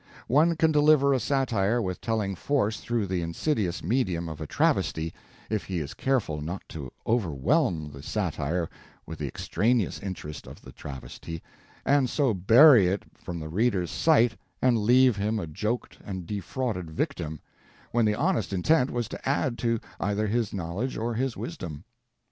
One 0.25 0.55
can 0.55 0.71
deliver 0.71 1.13
a 1.13 1.19
satire 1.19 1.79
with 1.79 2.01
telling 2.01 2.33
force 2.33 2.79
through 2.79 3.05
the 3.05 3.21
insidious 3.21 3.83
medium 3.83 4.27
of 4.29 4.41
a 4.41 4.47
travesty, 4.47 5.13
if 5.47 5.65
he 5.65 5.77
is 5.77 5.93
careful 5.93 6.41
not 6.41 6.67
to 6.69 6.91
overwhelm 7.05 7.91
the 7.93 8.01
satire 8.01 8.67
with 9.05 9.19
the 9.19 9.27
extraneous 9.27 9.99
interest 10.01 10.47
of 10.47 10.63
the 10.63 10.71
travesty, 10.71 11.43
and 11.85 12.09
so 12.09 12.33
bury 12.33 12.87
it 12.87 13.03
from 13.15 13.39
the 13.39 13.47
reader's 13.49 13.91
sight 13.91 14.35
and 14.59 14.79
leave 14.85 15.17
him 15.17 15.37
a 15.37 15.45
joked 15.45 15.99
and 16.03 16.25
defrauded 16.25 16.89
victim, 16.89 17.39
when 17.91 18.05
the 18.05 18.15
honest 18.15 18.51
intent 18.53 18.89
was 18.89 19.07
to 19.09 19.29
add 19.29 19.55
to 19.59 19.79
either 19.99 20.25
his 20.25 20.51
knowledge 20.51 20.97
or 20.97 21.13
his 21.13 21.37
wisdom. 21.37 21.83